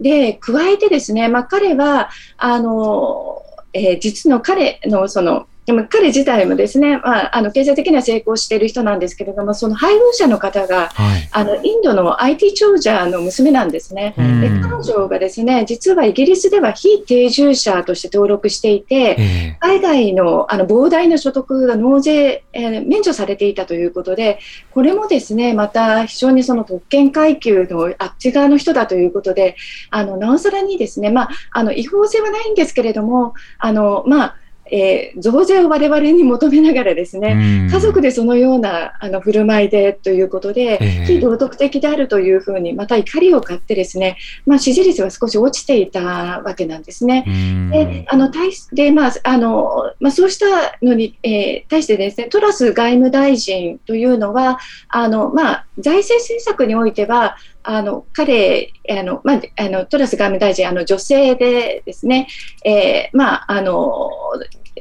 [0.00, 2.08] で加えてですね、まあ、彼は
[2.38, 3.42] あの、
[3.74, 14.14] えー、実の彼のそのでも彼自体もですね、まあ、あの経済的には成功している人なんですけれども、その配偶者の方が、はい、あのインドの IT 長者の娘なんですね。
[14.16, 24.40] で彼女がですね、実はイギリスでは非定住者として登録していて、えー、海外のあの膨大な所得が納税、えー、免除されていたということで、
[24.72, 29.54] これもですね、また非常にその特権階級のあっち側の人だということで、
[29.90, 47.24] あのなおさらにですね、まあ、あの違法性はないんですけれども、あのまあえー、増税を我々に求めながらですね、家族でそのようなあの振る舞いでということで、えー、非道徳的であるというふうに、また怒りを買ってですね、まあ、支持率は少し落ちていたわけなんですね。
[47.70, 62.28] であの対で、まああのまあ、そうしたのに、えー、対してですね、トラス外務大臣というのは、あのまあ、財政政策においては、あの彼あの、まあ、あのトラス外務大臣、あの女性でですね、
[62.64, 64.10] えーまああの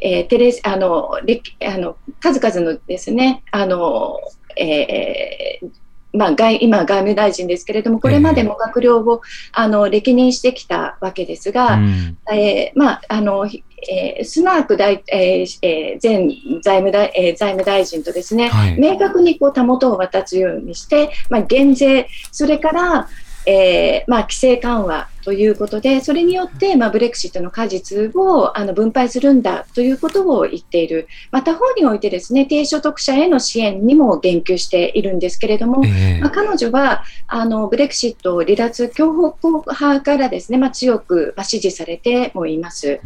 [0.01, 4.19] えー、テレあのあの数々のですねあの、
[4.57, 5.69] えー
[6.13, 9.21] まあ、外今、外務大臣ですけれども、これまでも閣僚を、
[9.53, 13.47] あの歴任してきたわけですが、うん、えー、まああの
[13.89, 19.63] えー、スナーク大、えー、前財務大,、えー、財務大臣とですね、はい、明確にこうた
[19.93, 23.07] を渡すようにして、まあ、減税、それから、
[23.45, 42.99] えーまあ、規制緩和ということで、それによって、まあ、ブレクシットの果実をあの分配するんだということを言っている、また方においてですね低所得者への支援にも言及しているんですけれども、えー、まあ、彼女はあのブレクシット離脱強硬派からですね、まあ、強く、まあ、支持されてもいます。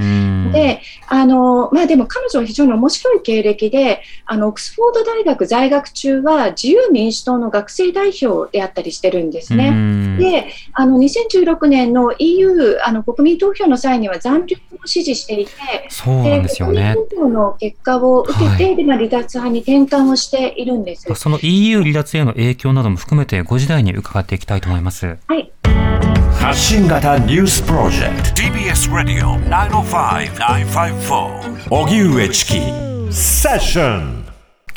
[0.52, 10.18] であのまあ、でも彼女は非常に面白い経歴であのオックスフォード大学在学中は自由民主党の学生代表であったりしてるんですね。
[10.18, 15.52] であの2016年の EU あの国民投票の際には残留を支持していて、
[15.90, 16.96] そうなんですよね。
[16.96, 21.14] 国民投票の結果を受けて、はい、で離脱派に転換をしているんです。
[21.16, 25.18] その EU 離脱への影響なども含めて5時台に伺っていきたいと思います。
[25.28, 25.52] はい。
[26.40, 32.62] 発信型ニュースプロジェクト TBS ラディオ905-954おぎゅうえちき
[33.12, 34.25] セッション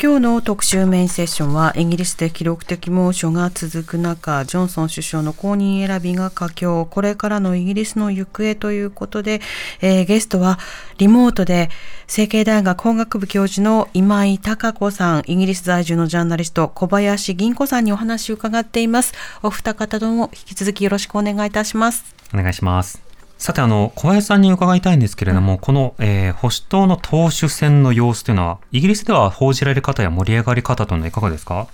[0.01, 6.87] 今日の特集メインセッションはイギリスで記録的猛暑が続く中ジョンソン首相の後任選びが佳境。
[6.89, 9.41] これからのイギリスの行方ということで、
[9.81, 10.61] えー、ゲストは
[10.99, 11.69] リモートで
[12.07, 19.15] 成蹊大学工学部教授の今井貴子さんイギリス在住のジャーナリスト小林銀子さんにお話を伺っています。
[19.43, 22.15] お二方とも引き続きよろしくお願いいたします。
[22.33, 23.08] お願いします。
[23.39, 31.69] さて、あの、小林さんに伺いたいんですけれども、うん、この、えー、保守党の党首選の様子というのは、イギリスでは報じられ方や盛り上がり方というのはいかがですか？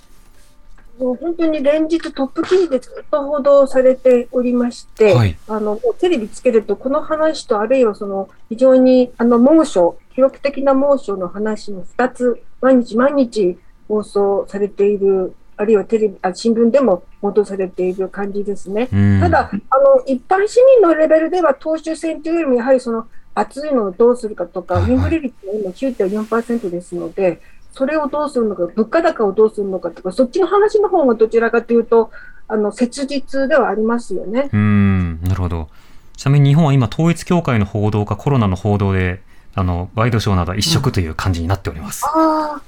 [0.99, 13.57] もう本当に連日トップ記事でずっと報道されておりまして、はい、あのテレビつけると、この話と、あるいはその非常にあの猛暑、記録的な猛暑の話の2つ、毎日毎日
[13.89, 18.87] 放送されているあるいはテレビあ新聞でも報道されている感じですね。
[19.19, 27.41] ただあの、一般市民のレベルでは党首選というよりも、やはりその暑いのをどうするかとか、インフレ率は今9.4%ですので、
[27.73, 32.11] それをどうするのか、物価高をどうするのかとか、そっちの話の方がどちらかというと、
[32.47, 34.49] あの切実ではありますよね。
[34.53, 35.69] うんなるほど。
[36.15, 39.21] ちなみに日本は今、統一教会の報道かコロナの報道で、
[39.55, 42.03] あのワイドショーなどは一色という感じになっております。
[42.13, 42.61] うん、あ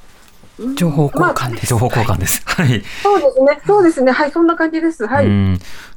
[0.76, 1.68] 情報交換です。
[1.68, 2.42] 情報交換です。
[2.46, 2.84] はい。
[3.04, 3.62] そうですね。
[3.68, 4.12] そうですね。
[4.12, 4.32] はい。
[4.32, 5.06] そんな感じです。
[5.06, 5.28] はい。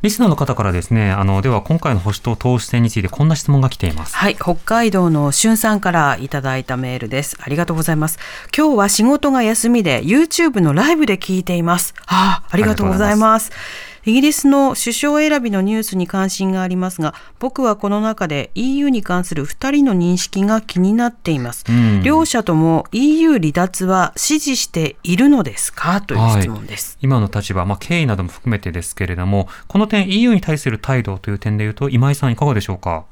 [0.02, 4.16] リスナーの方からですね、あの、では今回の保守党党首選についてこんな質問が来ています。
[4.16, 4.36] はい。
[4.36, 7.36] 北海道のしゅんさんからいただいたメールです。
[7.40, 8.18] ありがとうございます。
[8.56, 11.94] 今日は仕事が休みで YouTube のライブで聞いています。
[12.06, 13.50] ああ、ありがとうございます。
[14.06, 21.64] イギリスの首相選びのニュースに関心がありますが、僕はこの中で EU に関する2人の認識が気になっています。
[21.68, 26.00] うん、両者とも EU 離脱は支持しているのですか？
[26.00, 26.96] という質問です。
[26.96, 33.04] はい、今の立場、まあ、経緯なども含めてですけれども、この点 EU に対する態度という点でいうと、今井さんいかがでしょうか？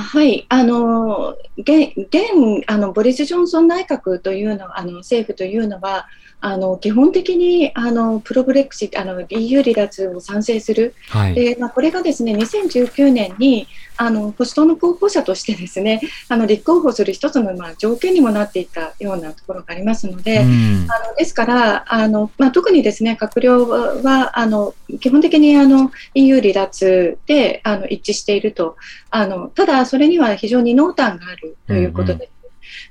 [0.00, 2.20] はい、あの現現
[2.66, 6.08] あのボリス・ジョンソン内閣というのあの政府というのは
[6.40, 13.68] あの基本的にあのプロブレクシットあの EU 離脱を賛成する、はい、でまあ、これがですね2019年に
[14.00, 28.76] あの保守党の候補者としてですねあの立候補する一つの、まあ、条件にもなっていたようなところがありますので、うん、あのですからあの、まあ、特にですね閣僚はあの基本的にあの EU 離脱であの一致していると
[29.10, 32.39] あのただ、それには非常に濃淡があるということです。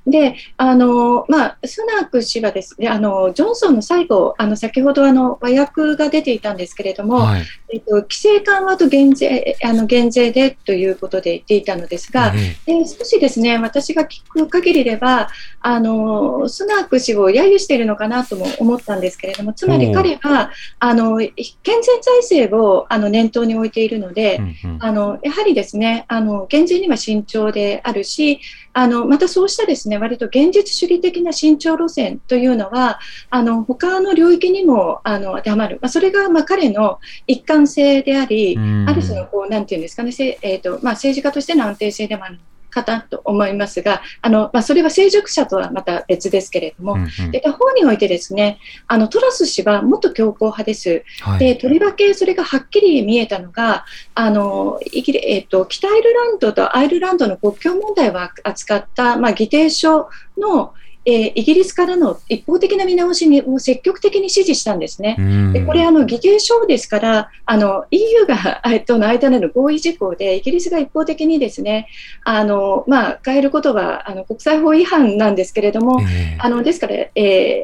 [0.06, 12.32] で、あの、まあ、スナーク氏はですね、あの、ジョンソンの最後、あの、先ほどあの、和訳が出ていたんですけれども、はい、えっと、規制緩和と減税、あの、減税でということで言っていたのですが、
[12.66, 15.30] で少しですね、私が聞く限りでは、
[15.62, 28.40] あの、スナーク氏を揶揄しているのかなとも思ったんですけれども、つまり彼は、あの、健全財政を、あの、念頭に置いているので、うんうん、あの、やはりですね、あの、減税には慎重であるし、
[28.80, 35.80] あの、またそうしたですね、割と現実主義的な慎重路線というのは、あの、他の領域にも、あの、当てはまる。
[35.82, 60.74] まあ、それが、まあ、彼の一貫性であり、ある種の、こう、なんていうんですかね、えっ、ー、と、まあ、政治家としての安定性でもあるかなと思いますが、あのまあ、それは成熟者とはまた別ですけれども、うんうん、で他方においてですねあのトラス氏は元強硬派です、はい、でとりわけそれがはっきり見えたのがあのイギリ、えーと、北アイルランドとアイルランドの国境問題を扱った、まあ、議定書の
[61.06, 65.18] えー、イギリスからの一方的な見直しにを積極的に支持したんですね。
[65.54, 71.88] でこれあの議定書ですからあの EU が、えっと、の間での合意事項でイギリスが一方的にですね
[72.24, 77.64] あの、まあ、変えることはあの国際法違反なんですけれども、えー、あのですから、えー、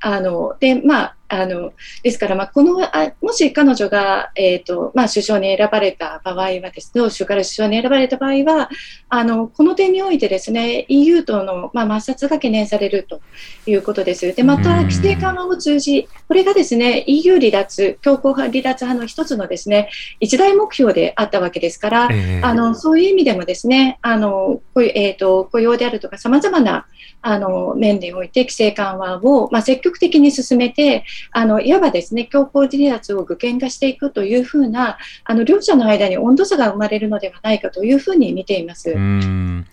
[0.00, 1.72] あのでまああの
[2.02, 8.70] ですから、まあ、このあもし彼女が、えーとまあ、首相に選ばれた場合はですね、州から首相に選ばれた場合は、
[9.08, 13.20] あのこの点においてですね EU との、まあ、摩擦が懸念されると
[13.66, 14.32] いうことです。
[14.34, 26.86] でまた、規制緩和を通じ、これがですね EU 離脱、強硬派離脱派の一つのですね一大目標であったわけですから、えー、あのそういう意味でもですねあのこういう、えーと、雇用であるとか、さまざまな
[27.22, 38.90] あの面において規制緩和を、まあ、積極的に進めて、あのいわばですね強硬離脱を具現化していくというふうなあの両者の間に温度差が生まれるのではないかというふうに見ています。
[38.90, 39.66] うん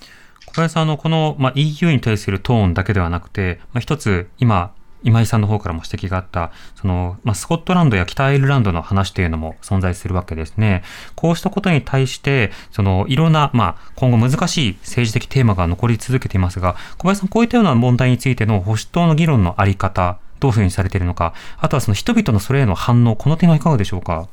[0.45, 4.73] 小林さんのこの、まあ、EU に対するトーンだけではなくて、まあ、一つ今
[5.03, 10.83] 今井さんの方からも指摘があった、その、まあ、スコットランドや北アイルランドの話というのも存在するわけですね。
[11.15, 24.27] こうしたことに対して、その、いろんな、まあ、今後難しい政治的テーマが残り続けていますが、小林さん、こういったような問題についての保守党の議論のあり方、どういうふうにされているのか、あとはその人々のそれへの反応、この点はいかがでしょうか？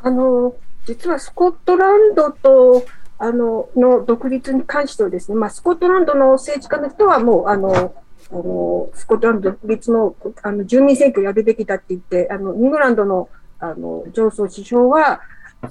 [0.00, 0.54] あの、
[0.86, 2.86] 実はスコットランドと、
[3.18, 7.94] あの、の独立に関してはですね、まあ、スコットランドの政治家の人はもう、あの、
[8.30, 13.28] あのスコットランド独立のあの住民選挙をやるべきだって言って、あのイングランドの
[13.60, 15.20] あのジョンソン首相は、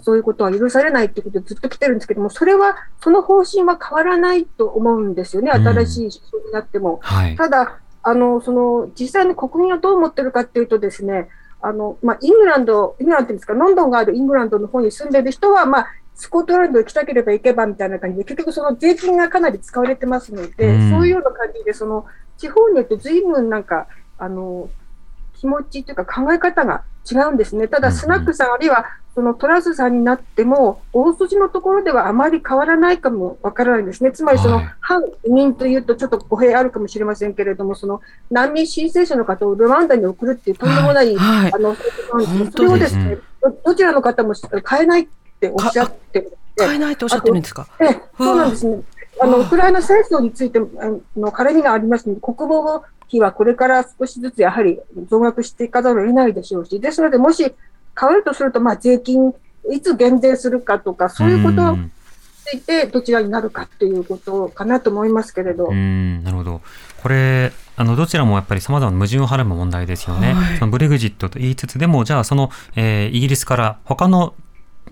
[0.01, 6.93] そういうことは許されないってことでずっと来てるんですけども、それは、その方針は変わらないと思うんですよね、新しい首相になっても。
[6.93, 11.29] うんはい、ただあの、その実際の国民はどう思ってるかっていうとですね、
[11.61, 22.05] あのまあ、イングランド、イングランドですか、ロンドンがあるイングランドの方に住んでる人は、まあ、スコットランド行きたければ行けばみたいな感じで、結局その税金がかなり使われてますので、うん、そういうような感じで、その
[22.37, 23.87] 地方によって随分なんか、
[24.17, 24.69] あの、
[25.43, 27.67] 気持ちというか考え方が違うんですね。
[27.67, 34.13] ただ、スナックさん、あるいはそのトラスさんになっても、大筋のところではあまり変わらないかもわからないんですね。
[34.13, 37.99] つまり、その、反移民というとちょっと語弊あるかもしれませんけれども、その
[38.31, 43.17] 難民申請者の方をルワンダに送るっていうとんでもない、はい、あの、それをですね、
[43.65, 44.33] どちらの方も
[44.69, 45.07] 変えないっ
[45.41, 47.67] ておっしゃって変えないとおっしゃってるんですか？
[47.81, 48.81] えそうなんですね。
[49.21, 54.79] あの、ウクライナ戦争についての絡みがありますので、国防費はこれから少しずつやはり
[55.09, 57.53] 増額していかざるを得ないでしょうし、ですので、もし
[57.99, 59.33] 変わるとすると、まあ、税金、
[59.71, 61.89] いつ減税するかとか、そういうことに
[62.45, 65.71] ついて、どちらになるかということかなと思いますけれど。
[65.71, 66.61] なるほど。
[67.01, 70.33] これ、あの、どちらもやっぱり様々な矛盾をはらむ問題ですよね。
[70.33, 74.33] はい、そのブレグジットと言いつつでも、じゃあその、えー、イギリスから他の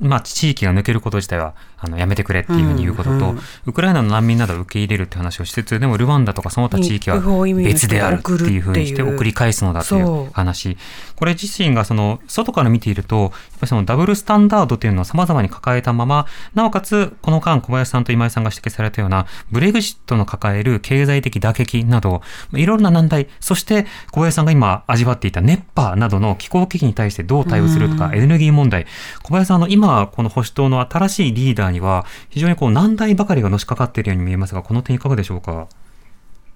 [0.02, 7.20] まあ、地域が抜けること自体はあのやめてくれっていうふうに言うことと、うんうん、ウクライナの難民などを受け入れるって話をしつつでもルワンダとかその他地域は
[7.56, 10.32] 別であるっていうふうにして送り返すのだという。
[10.32, 10.78] 話。
[11.16, 13.32] これ自身がその外から見ていると
[13.62, 22.22] ぱりそのダブルスタンダードというのをさまざまに抱えたままなおかつこの間小林さんと今井さんが指摘されたようなブレグジットの抱える経済的打撃など
[22.54, 28.86] いろんな難題そして小林さんが今味わっていた熱波などの気候危機に対してどう対応するとか、エネルギー問題。
[29.24, 35.68] 小林さんの今この保守党の新しいリーダーには非常にこう難題ばかりがのしかかっているように見えますがこの点いかがでしょうか？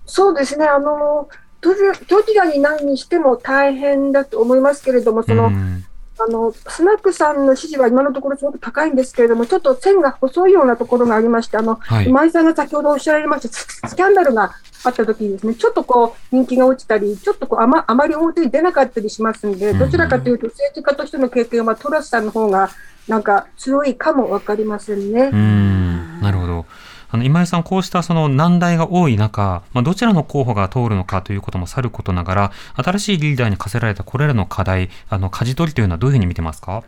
[0.05, 0.65] そうですね。
[0.65, 1.27] あの
[1.61, 1.73] ど
[2.23, 5.51] ちらに何にしても大変だと思いますけれども、その、
[6.17, 14.53] あのスナックさんの支持は今のところすごく高いんですけれども、ちょっと線が細いようなところがありまして、あの、はい、今井さんが先ほどおっしゃられましたスキャンダルが
[14.83, 22.69] あった時にですね、ちょっとこう人気が落ちたり、ちょっとこうあまあまり表に出なかったりしますんで、どちらかというと政治家としての経験はトラスさんの方が
[23.07, 25.29] なんか強いかもわかりませんね。
[25.33, 26.65] うんなるほど。
[27.09, 36.83] あの今井さん、こうしたその難題が多い中、まあ、どちらの候補が通るのかということもさることながら、新しいリーダーに課せられたこれらの課題、あの舵取りというのはどういうふうに見てますか？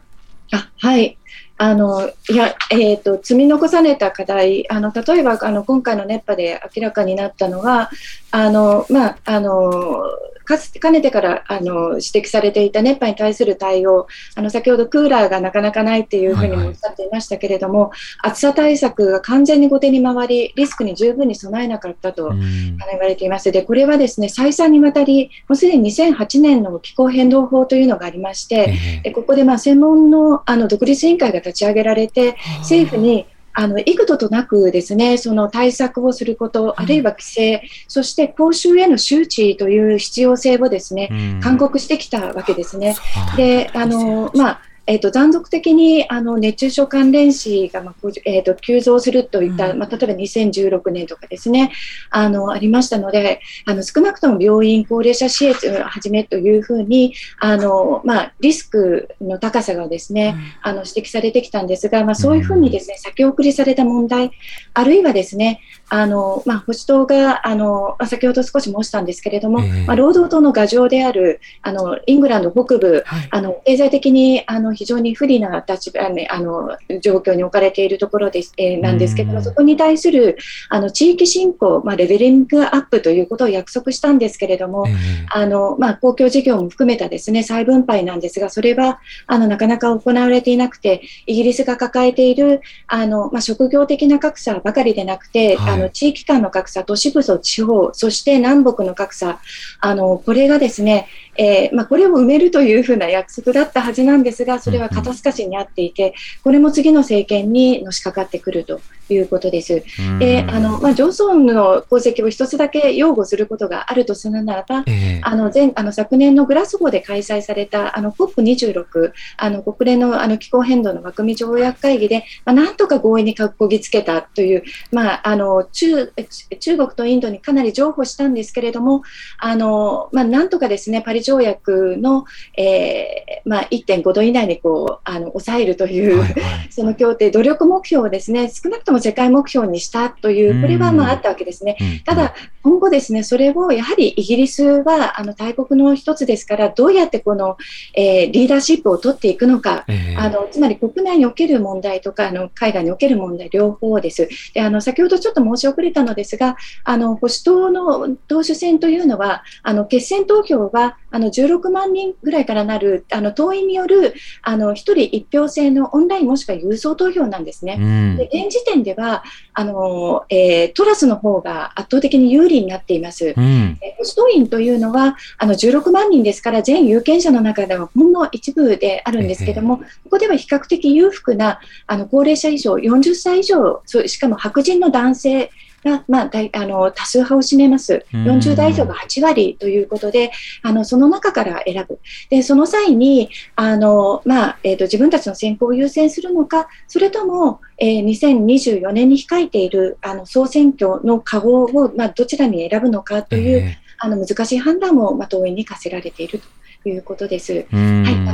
[0.52, 1.18] あはい。
[1.60, 7.90] あのいや、えーと、積み残された課題、あの例えばあの今回の熱波で明らかになったのは、
[8.38, 10.04] あのまあ、あの
[10.46, 17.96] かつかねてからあの指摘されていた熱波に対する対応、あの先ほどクーラーがなかなかないっていうふうにもおっしゃっていましたけれども、はいは
[18.30, 23.52] い、暑さ対策が完全に後手に回り、リスクに十分に備えなかったと言われています。
[23.52, 33.26] で、これはですね、再三にわたり、もうすでに2008年の気候変動法というのがありまして、でここでまあ専門のあの独立委員会が立ち上げられて、政府に
[33.60, 42.96] あの幾度となくですねその対策をすること、あるいは規制、そして公衆への周知という必要性をですね、勧告してきたわけですね。
[43.36, 51.72] であのまあえーと、断続的にあの熱中症関連死が、まあえーと、急増するといった、うん、まあ、例えば2016年とかですね。
[52.10, 64.32] あのありましたのであの少なくとも病院、高齢者施設をはじめというふうにあの、まあ、リスクの高さがですね、うん、あの指摘されてきたんですが、まあ、そういうふうにですね先送りされた問題
[64.74, 80.38] あるいはですねあの、まあ、保守党が、あの、まあ、先ほど少し申したんですけれども、えー、まあ、労働党の牙城である、あの、イングランド北部、はい、あの、経済的に、あの、非常に不利な立場、ね、あの、状況に置かれているところです、えー、なんですけども、そこに対する、
[80.70, 84.96] あの、地域振興、まあ、レベリングアップということを約束したんですけれども、えー、
[85.30, 99.40] あの、まあ、公共事業も含めたですね、再分配なんですが、それは、あの、なかなか行われていなくて、イギリスが抱えている、あの、まあ、職業的な格差ばかりでなくて、はい、あの、地域間の格差、都市部と地方、そして南北の格差、
[99.80, 101.08] あの、これがですね、
[101.38, 106.14] えー、まあ、これを埋めるというふうな約束だったはずなんですが、それは肩透かしにあっていて、
[106.44, 109.84] これも次の政権にのしかかってくるということです。
[110.20, 126.12] で、あの、まあ、ジョンソンの功績を一つだけ擁護することがあるとするならば、えー、あの、前、あの、昨年のグラスゴーで開催された、あの、COP26、あの、国連のあの気候変動の枠組条約会議で、まあ、なんとか合意にこぎつけたという、まあ、あの、中、
[126.60, 129.04] 中国とインドにかなり譲歩したんですけれども、
[129.40, 132.24] あの、まあ、なんとかですね、パリ条約の、
[132.58, 141.78] えー、まあ、1.5度以内にこう、あの、抑えるという、はいはい、 その協定、努力目標をですね、少なくとも世界目標にしたという、これはまああったわけですね。
[142.06, 147.58] ただ、今後ですね、それをやはりイギリスは、あの、大国の一つですから、どうやってこの、
[147.94, 154.30] えー、リーダーシップを取っていくのか、えー、あの、つまり国内における問題とか、あの、海外における問題、両方です。
[154.54, 164.14] で、あの、先ほどちょっと申し遅れたのですが、あの、保守党の党首選というのは、あの、決選投票は、あの、16万人ぐらいからなる、あの、党員による、
[164.44, 168.16] あの、一人一票制のオンラインもしくは郵送投票なんですね。
[168.18, 173.34] で、現時点では、あの、えー、トラスの方が圧倒的に有利になっています。
[173.36, 185.50] うん、え保守党員というのは、あの、16万人ですから、全有権者の中ではほんの一部であるんですけども、ここでは比較的裕福な、あの、高齢者以上、40歳以上、しかも白人の男性
[185.88, 188.06] が、まあ、あの多数派を占めます。
[188.12, 190.32] 40代以上が8割ということで、
[190.62, 192.00] あのその中から選ぶ。
[192.30, 206.42] で、その際に、あのまあえーと、自分たちの選考を優先するのか、それとも、えー、2024年に控えているあの総選挙の籠を、まあ、どちらに選ぶのかという、えー、あの難しい判断を、まあ、党員に課せられている
[206.84, 207.54] ということです。
[207.54, 207.74] はい、あ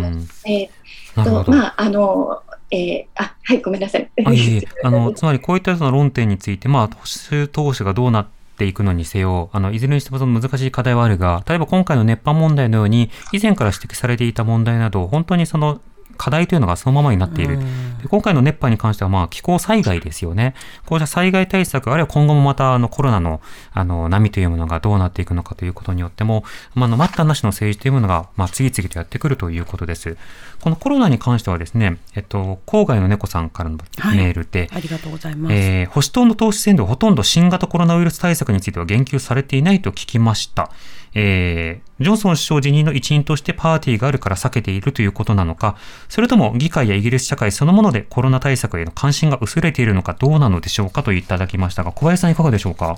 [0.01, 0.07] の
[0.45, 0.69] えー
[1.15, 2.41] とまああの
[2.74, 4.09] えー、あ、はい、ごめんなさい。
[4.26, 7.01] あいい あの、つまりこういったその論点について、まあ、保
[7.32, 15.82] 守投資がどうなっていくのにせよ、あの、いずれにしてもその難しい課題はあるが、例えば今回の熱波問題のように、以前から指摘されていた問題など、本当にその
[16.18, 17.57] 課題というのがそのままになっている。
[18.01, 20.55] で今回の熱波に関しては、まあ、気候災害ですよね。
[20.86, 23.41] こうした災害対策、あるいは今後もまた、あの、コロナの、
[23.72, 26.43] あの、波というものがどうなっていくのかということによっても、
[26.76, 30.18] まあ、の、待ったなしの政治というものが、まあ、次々とやってくるということです。
[30.59, 33.78] このコロナに関してはですね、えっと、郊外の猫さんからの
[34.16, 35.53] メールで、はい、ありがとうございます。
[35.53, 40.72] えー、保守党の党首選ではほとんど新型コロナウイルス対策については言及されていないと聞きました。
[41.16, 45.78] えー、ジョンソン首相辞任の一員としてパーティーがあるから避けているということなのか、
[46.09, 52.97] それとも議会やイギリス社会そのものでコロナ対策への関心が薄れているのかどうなのでしょうかといただきましたが、小林さんいかがでしょうか？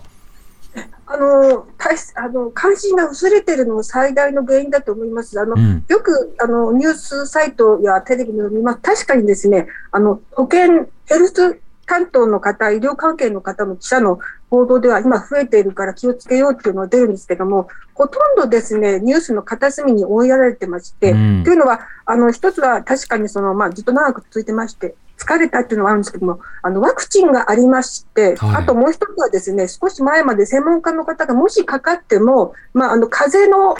[1.07, 1.67] あの
[2.15, 5.39] あの関心が薄れているのが最大の原因だと思います。
[5.39, 8.79] あの、うん、よくあのニュースサイトやテレビの見ます。
[8.81, 14.19] 確かにですね、あの保健ヘルス担当の方、医療関係の方の記者の
[14.49, 33.75] 報道では今増えているから気をつけようっていうのが出るんですけども、ほとんどですね、ニュースの片隅に追いやられてまして、うん、というのは、あの、一つは確かにその、まあ、ずっと長く続いてまして、疲れたっていうのはあるんですけども、あの、ワクチンがありまして、はい、あともう一つはですね、少し前まで専門家の方がもしかかっても、まあ、あの、風邪の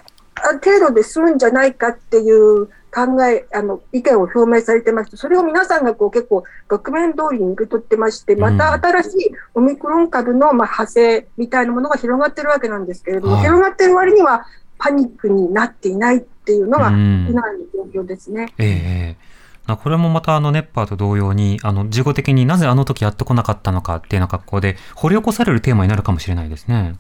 [0.64, 9.12] 程度で済むんじゃないかっていう考え、あの、意見を表明されてまして、それを皆さんがこう結構、額面通りに受け取ってまして、また新しい
[9.54, 14.46] オミクロン株のまあ派生みたいなものが広がってるわけなんですけれども、はい、広がってる割には
[14.78, 17.42] パニックになっていないっていうのが、今の
[17.92, 18.54] 状況ですね。
[18.60, 19.36] ええ
[19.82, 26.96] これもまたあの熱波と同様に、あの、事後的になぜあの時やってこなかったのかっていうような格好で、掘り起こされるテーマになるかもしれないですね。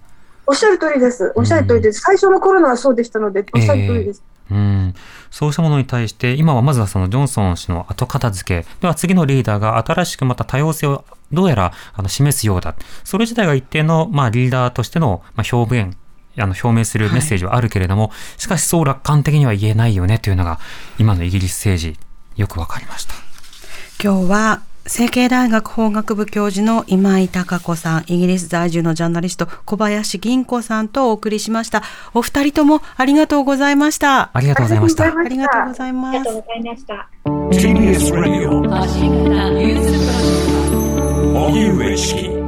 [0.48, 1.32] おっしゃる通りです。
[1.36, 2.02] おっしゃる通りです。
[2.02, 4.24] 最初のコロナはそうでしたので、おっしゃる通りです。
[4.28, 4.94] えーうん、
[5.32, 12.76] そうしたものに対して、今はまずはそのジョンソン氏の後片付け、では次のリーダーが新しくまた多様性をどうやらあの示すようだ。
[13.04, 15.98] それ自体が一定の、まあ、リーダーとしての、まあ、表現、
[16.38, 20.60] あの表明するメッセージはあるけれども、はい、しかしそう楽観的には言えないよねというのが、
[21.00, 22.00] 今のイギリス政治、
[22.36, 23.16] よくわかりました。
[24.04, 31.82] 今日は成蹊大学法学部教授の今井貴子さん、イギリス在住のジャーナリスト小林銀子さんとお送りしました。
[32.14, 34.30] お二人ともありがとうございました。
[34.32, 35.06] ありがとうございました。
[35.06, 36.16] ありがとうございます。
[36.16, 37.10] ありがとうございました。
[37.26, 38.62] TBS Radio
[41.34, 42.45] 荻上チキ